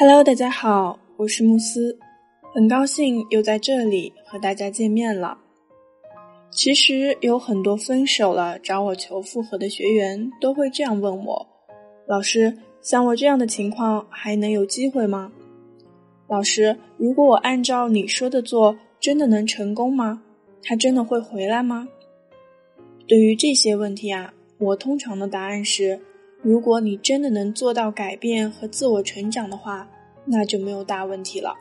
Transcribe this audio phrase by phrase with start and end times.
[0.00, 1.98] Hello，大家好，我是慕斯，
[2.54, 5.36] 很高兴又在这里和大家见面了。
[6.52, 11.44] 其实有很多分手了找我求复合的学员都会这样问我
[12.06, 15.32] ：“老师，像我这样的情况还能有机会吗？”
[16.30, 20.22] 老师，如果我按照你说的做，真的能成功吗？
[20.62, 21.88] 他真的会回来吗？
[23.08, 25.98] 对于这些问题啊，我通常的答案是。
[26.40, 29.88] 如果你真的能做到改变和自我成长的话，
[30.24, 31.54] 那就没有大问题了。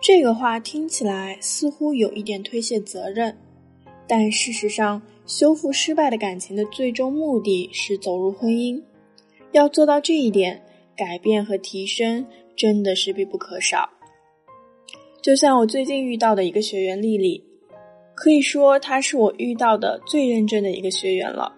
[0.00, 3.36] 这个话听起来似乎有一点推卸责任，
[4.08, 8.82] 但事实上，修复失败的感情的最终目的是走入婚姻。
[9.52, 10.60] 要做到这一点，
[10.96, 13.88] 改变和提升真的是必不可少。
[15.22, 17.44] 就像我最近遇到的一个学员丽丽，
[18.16, 21.54] 可以说她是我遇到的最认真的一个学员了。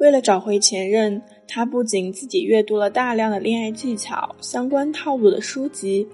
[0.00, 6.08] 为了找回前任，他不仅自己阅读了大量的恋爱技巧相关套路的书籍，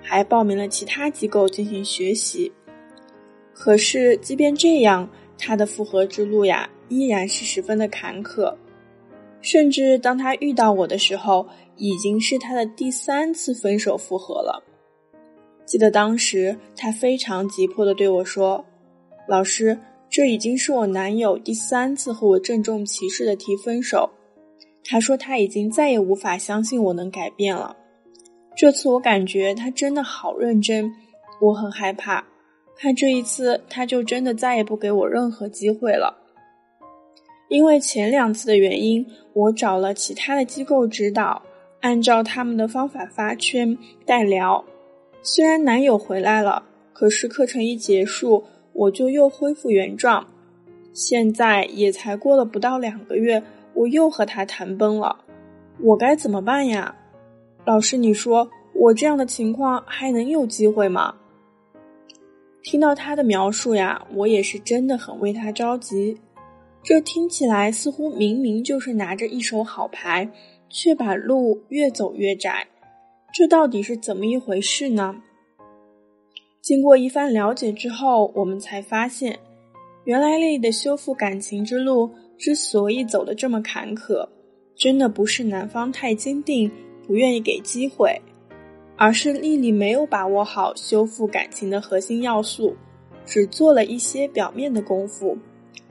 [0.00, 2.50] 还报名了其他机构进行学习。
[3.52, 8.54] 可是，即便这样，他的复合之路呀，依然是十分的坎坷。
[9.40, 11.44] 甚至当他遇到我的时候，
[11.76, 14.62] 已经是他的第三次分手复合了。
[15.66, 18.64] 记得当时，他非常急迫的对我说
[19.26, 19.76] ：“老师。”
[20.14, 24.08] 这已经是我男友第三次和我郑重其事的提分手。
[24.84, 27.76] 他说他已经再也无法相信我能改变了。
[28.56, 30.88] 这次我感觉他真的好认真，
[31.40, 32.24] 我很害怕，
[32.78, 36.16] 怕这一次他就真的再也不给我任何机会了。
[37.48, 41.42] 因为前两次的原因，我找了其他的机构指导，
[41.80, 44.64] 按照他们的方法发圈代聊。
[45.24, 48.44] 虽然男友回来了，可是课程一结束。
[48.74, 50.26] 我就又恢复原状，
[50.92, 55.24] 现在也才过了不到两个月，我又和他谈崩了，
[55.80, 56.94] 我该怎么办呀？
[57.64, 61.14] 老师，你说我这样的情况还能有机会吗？
[62.62, 66.18] 听到他的描述呀，我也是真的很为他着急。
[66.82, 70.28] 这听起来似乎明明就是拿着一手好牌，
[70.68, 72.66] 却把路越走越窄，
[73.32, 75.14] 这到底是怎么一回事呢？
[76.64, 79.38] 经过一番了解之后，我们才发现，
[80.04, 84.26] 原来丽丽的修复感情之路之所以走得这么坎坷，
[84.74, 86.72] 真的不是男方太坚定，
[87.06, 88.18] 不愿意给机会，
[88.96, 92.74] 而是丽丽没有把握好修复感情的核心要素，
[93.26, 95.36] 只做了一些表面的功夫，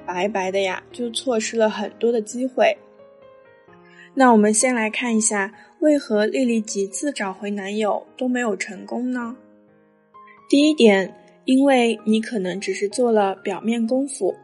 [0.08, 2.76] 白白的呀就错失了很多的机会。
[4.16, 9.38] 那我们先来看一下，为何丽丽几次找回男友都没有成功呢？
[10.54, 11.12] 第一点，
[11.46, 14.36] 因为你可能只是做了表面功夫，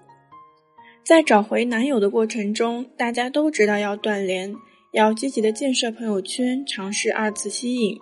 [1.05, 4.51] 在找回男友的过程中，大家都知道要断联，
[4.91, 7.95] 要积极的建设朋友圈，尝试二次吸引。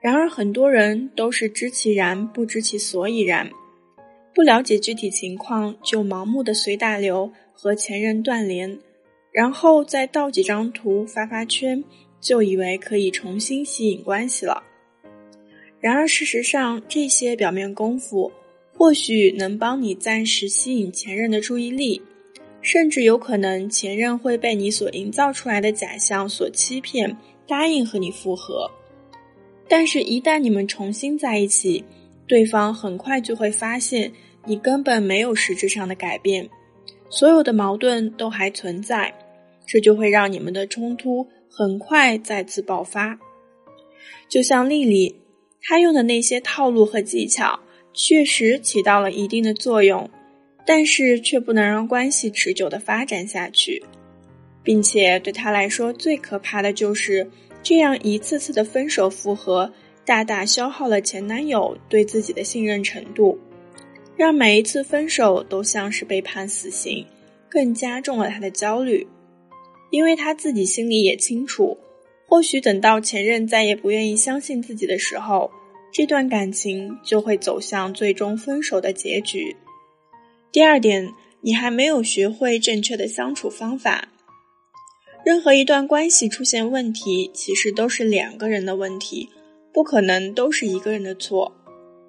[0.00, 3.48] 然而，很多人都是知其然不知其所以然，
[4.34, 8.80] 不了解具体情况就盲目的随大流和前任断联，
[9.30, 11.84] 然后再盗几张图发发圈，
[12.20, 14.64] 就以为可以重新吸引关系了。
[15.82, 18.30] 然而，事实上，这些表面功夫
[18.72, 22.00] 或许能帮你暂时吸引前任的注意力，
[22.60, 27.16] 甚至有可能前任会被你所营造出来的假象所欺骗，
[27.48, 28.70] 答应和你复合。
[29.68, 31.84] 但是，一旦你们重新在一起，
[32.28, 34.12] 对方很快就会发现
[34.46, 36.48] 你根本没有实质上的改变，
[37.10, 39.12] 所有的矛盾都还存在，
[39.66, 43.18] 这就会让你们的冲突很快再次爆发。
[44.28, 45.16] 就像丽丽。
[45.62, 47.60] 他用的那些套路和技巧
[47.94, 50.10] 确实起到了一定的作用，
[50.66, 53.82] 但是却不能让关系持久的发展下去，
[54.64, 57.30] 并且对他来说最可怕的就是
[57.62, 59.72] 这样一次次的分手复合，
[60.04, 63.38] 大大消耗了前男友对自己的信任程度，
[64.16, 67.06] 让每一次分手都像是被判死刑，
[67.48, 69.06] 更加重了他的焦虑，
[69.90, 71.78] 因为他自己心里也清楚。
[72.26, 75.50] 或许等到前任再也不愿意相信自己的时候，
[75.92, 79.54] 这段感情就会走向最终分手的结局。
[80.50, 81.12] 第二点，
[81.42, 84.08] 你还没有学会正确的相处方法。
[85.24, 89.28] 任何一段关系出现问题，其实都是两个人的问题，
[89.72, 91.52] 不可能都是一个人的错。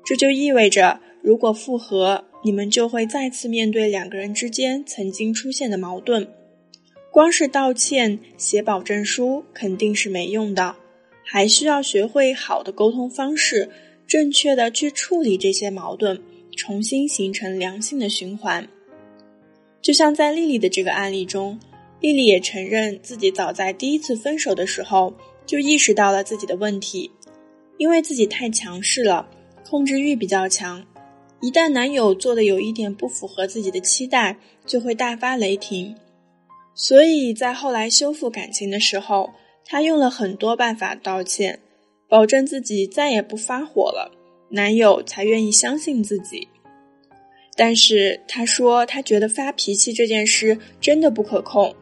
[0.06, 6.28] 这就意味着，如果复合，你们就会再次面对两个人之间曾经出现的矛盾。
[7.12, 10.76] 光是道歉、写保证书肯定是没用的，
[11.34, 13.68] 还需要学会好的沟通方式，
[14.06, 16.22] 正确的去处理这些矛盾，
[16.56, 18.70] 重新形成良性的循环。
[19.82, 21.60] 就像在丽丽的这个案例中，
[22.02, 25.12] 丽丽也承认自己早在第一次分手的时候
[25.44, 27.10] 就意识到了自己的问题，
[27.80, 29.28] 因为自己太强势了，
[29.68, 30.86] 控制欲比较强，
[31.42, 34.38] 一旦男友做的有一点不符合自己的期待，
[34.68, 35.96] 就会大发雷霆。
[36.76, 39.32] 所以在后来修复感情的时候，
[39.66, 41.60] 她用了很多办法道歉，
[42.08, 44.12] 保证自己再也不发火了，
[44.50, 46.48] 男友才愿意相信自己。
[47.56, 51.76] 但是她说，她觉得发脾气这件事真的不可控。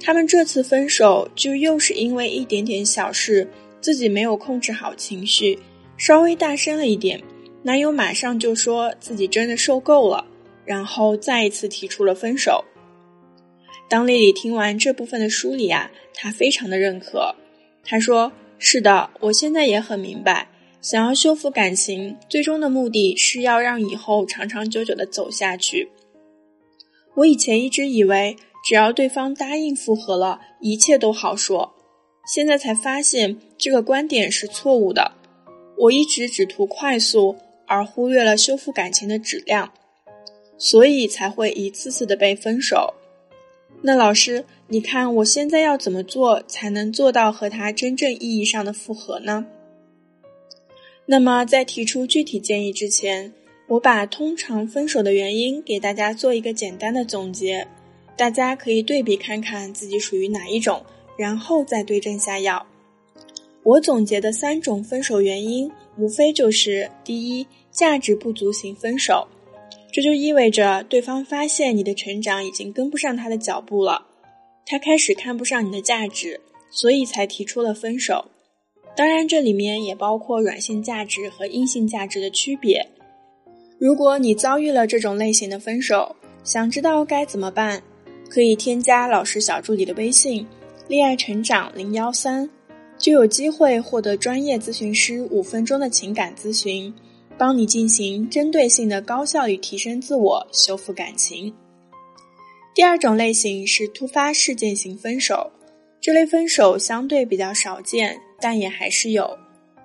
[0.00, 3.48] 他们这次分手，就又是因为一点点小事，
[3.80, 5.58] 自己没有控制好情绪，
[5.96, 7.20] 稍微大声了一点，
[7.64, 10.24] 男友马上就说自己真的受够了，
[10.64, 12.64] 然后再一次提出了分手。
[13.88, 17.34] 当丽丽听完这部分的梳理啊，她非常的认可。
[17.82, 20.48] 她说：“是的，我现在也很明白，
[20.82, 25.88] 想要修复感情，最终的目的是要让以后长长久久的走下去。
[27.14, 28.36] 我以前一直以为，
[28.68, 31.74] 只要对方答应复合了，一切都好说。
[32.26, 35.12] 现在才发现这个观点是错误的。
[35.78, 37.36] 我一直只图快速，
[37.66, 39.72] 而忽略了修复感情的质量，
[40.58, 42.92] 所以才会一次次的被分手。”
[43.80, 49.46] 那老师，你看我现在要怎么做才能做到和他真正意义上的复合呢？
[51.06, 53.32] 那么在提出具体建议之前，
[53.68, 57.66] 我把通常分手的原因给大家做一个简单的总结，
[58.16, 60.84] 大家可以对比看看自己属于哪一种，
[61.16, 62.66] 然后再对症下药。
[63.62, 69.26] 我总结的三种分手原因，无非就是第一，价值不足型分手。
[69.90, 74.06] 这就意味着对方发现你的成长已经跟不上他的脚步了，
[74.66, 76.40] 他开始看不上你的价值，
[76.70, 78.26] 所以才提出了分手。
[78.94, 82.86] 当然，这里面也包括软性价值和硬性价值的区别。
[83.78, 87.82] 如果你遭遇了这种类型的分手，想知道该怎么办，
[88.28, 90.46] 可以添加老师小助理的微信
[90.88, 92.50] “恋爱成长零幺三”，
[92.98, 96.92] 就有机会获得专业咨询师五分钟的情感咨询。
[97.38, 101.54] 帮你进行针对性的高效率提升自我、修复感情。
[102.74, 105.52] 第二种类型是突发事件型分手，
[106.00, 109.38] 这类分手相对比较少见，但也还是有。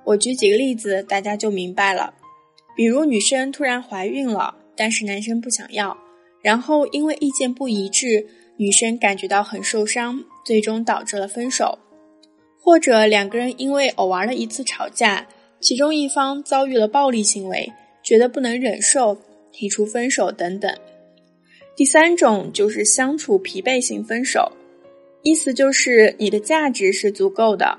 [0.04, 2.14] 我举几个例子，大家就明白了。
[2.76, 5.96] 比如女生突然怀孕了，但是男生不想要，
[6.42, 8.28] 然后因为意见不一致，
[8.58, 11.78] 女生感觉到很受伤，最终导致了分手。
[12.60, 15.28] 或者两个人因为偶玩了一次吵架。
[15.64, 17.72] 其中一方遭遇了暴力行为，
[18.04, 19.18] 觉得不能忍受，
[19.54, 20.70] 提出分手等等。
[21.74, 24.52] 第三种就是相处疲惫型分手，
[25.22, 27.78] 意思就是你的价值是足够的，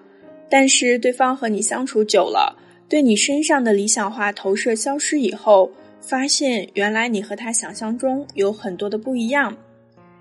[0.49, 2.59] 但是对方和你相处久了，
[2.89, 5.71] 对你身上的理想化投射消失以后，
[6.01, 9.55] 发现原来你和他想象中有很多的不一样，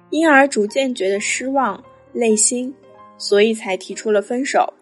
[0.09, 1.81] 因而逐渐觉得失望、
[2.12, 2.75] 累心，
[3.18, 4.74] 所以才提出了分手。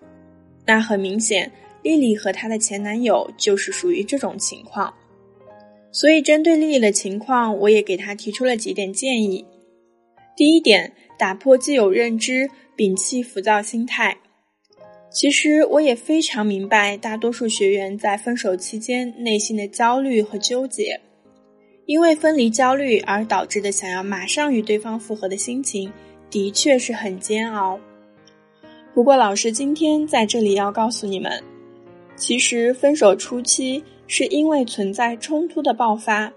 [0.66, 1.52] 那很明显。
[1.82, 4.94] 丽丽和她的前男友就是属于这种情况，
[5.92, 9.46] 所以针对丽丽的情况，我也给她提出了几点建议。
[10.36, 14.18] 第一点，打破既有认知，摒弃浮躁心态。
[15.12, 21.00] 其实我也非常明白，大多数学员在分手期间内心的焦虑和纠结，
[21.86, 25.92] 因为分离焦虑而导致的想要马上与对方复合的心情，
[26.30, 27.78] 的确是很煎熬。
[28.94, 31.44] 不过，老师今天在这里要告诉你们。
[32.22, 36.32] 其实，分手初期是因为存在冲突的爆发，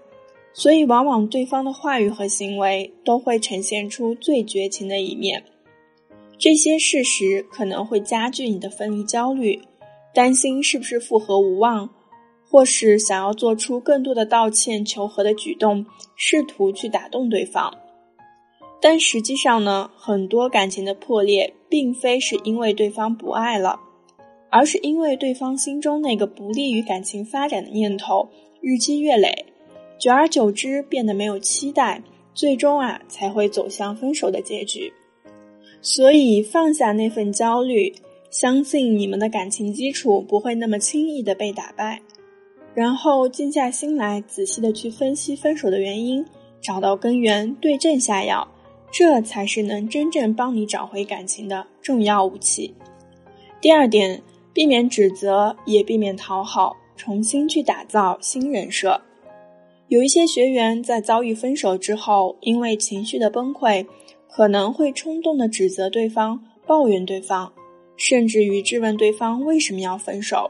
[0.51, 5.43] 所以往往对方的话语和行为都会呈现出最绝情的一面。
[6.39, 9.61] 这些事实可能会加剧你的分离焦虑，
[10.11, 11.87] 担心是不是复合无望，
[12.49, 17.71] 或是想要做出更多的道歉求和的举动，试图去打动对方。
[18.81, 23.81] 但实际上呢，很多感情的破裂，并非是因为对方不爱了。
[24.55, 28.29] 而是因为对方心中那个不利于感情发展的念头
[28.61, 29.47] 日积月累，
[29.99, 32.01] 久而久之变得没有期待，
[32.33, 34.93] 最终啊才会走向分手的结局。
[35.81, 37.93] 所以放下那份焦虑，
[38.29, 41.99] 相信你们的感情基础不会那么轻易的被打败，
[42.73, 46.25] 然后静下心来仔细的去分析分手的原因，
[46.61, 48.47] 找到根源，对症下药，
[48.89, 52.73] 这才是能真正帮你找回感情的重要武器。
[53.59, 54.21] 第二点。
[54.55, 59.01] 避免指责，也避免讨好，重新去打造新人设。
[59.89, 63.85] 有一些学员在遭遇分手之后，因为情绪的崩溃，
[64.29, 67.51] 可能会冲动的指责对方、抱怨对方，
[67.97, 70.49] 甚至于质问对方为什么要分手。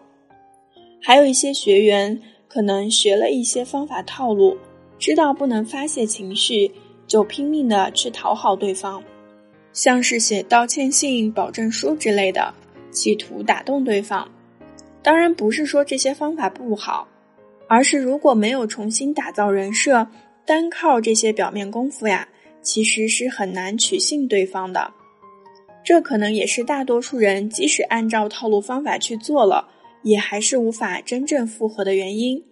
[1.02, 4.56] 还有一些学员可能学了一些方法套路，
[5.00, 6.72] 知道不能发泄情绪，
[7.08, 9.04] 就拼命的去讨好对方，
[9.74, 12.54] 像是写道歉信、保证书之类的。
[12.96, 14.28] 企图打动对方。
[15.04, 17.08] 当然不是说这些方法不好，
[17.68, 20.08] 而是如果没有重新打造人设，
[20.46, 22.28] 单靠这些表面功夫呀，
[22.62, 24.92] 其实是很难取信对方的。
[25.84, 29.68] 这可能也是大多数人即使按照套路方法去做了，
[30.02, 32.44] 也还是无法真正复合的原因。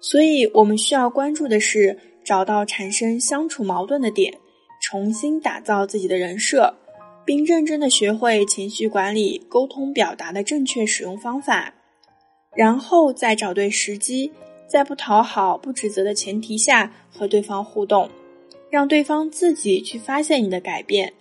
[0.00, 4.32] 所以，我们需要关注的是找到产生相处矛盾的点，
[4.80, 6.74] 重新打造自己的人设，
[7.24, 11.74] 并认真的学会情绪管理、沟通表达的正确使用方法，
[12.54, 14.32] 然后再找对时机，
[14.66, 18.10] 在不讨好、不指责的前提下和对方互动，
[18.70, 21.12] 让对方自己去发现你的改变。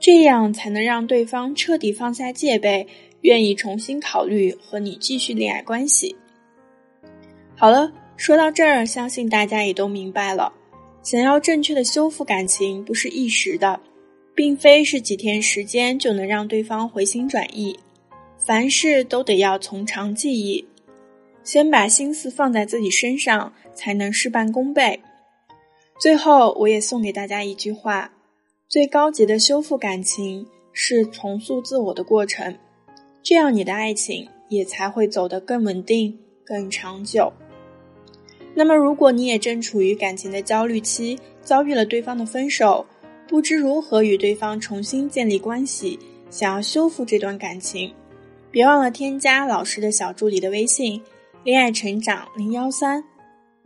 [0.00, 2.86] 这样才能让对方彻底放下戒备，
[3.22, 6.14] 愿意重新考虑和你继续恋爱关系。
[7.56, 10.52] 好了，说到这儿，相信大家也都明白了。
[11.02, 13.80] 想要正确的修复感情，不是一时的，
[14.38, 17.76] 并非是几天时间就能让对方回心转意。
[18.36, 20.64] 凡事都得要从长计议，
[21.42, 25.00] 先把心思放在自己身上，才能事半功倍。
[26.00, 28.12] 最后，我也送给大家一句话。
[28.68, 32.56] 最高级的修复感情是重塑自我的过程，
[33.24, 37.32] 这样你的爱情也才会走得更稳定、更长久。
[38.54, 42.86] 那么，如果你也正处于感情的焦虑期，遭遇了对方的分手，
[43.28, 45.98] 不知如何与对方重新建立关系，
[46.30, 47.92] 想要修复这段感情，
[48.50, 51.00] 别忘了添加老师的小助理的微信
[51.44, 53.04] “恋爱成长零幺三”，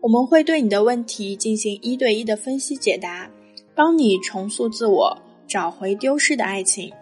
[0.03, 3.31] 我们会对你的问题进行一对一的分析解答。
[3.75, 5.17] 帮你重塑自我，
[5.49, 6.93] 找回丢失的爱情。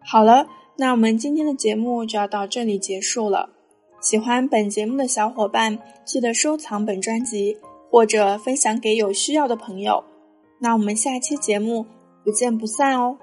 [0.00, 0.46] 好了，
[0.78, 3.50] 那我们今天的节目就要到这里结束了。
[4.00, 7.58] 喜欢本节目的小伙伴，记得收藏本专辑
[7.90, 10.02] 或者分享给有需要的朋友。
[10.64, 11.84] 那我们下期节目
[12.24, 13.18] 不见不散哦。